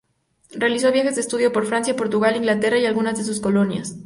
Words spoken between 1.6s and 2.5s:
Francia, Portugal,